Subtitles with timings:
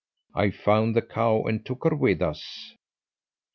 [0.33, 2.73] I found the cow, and took her with us.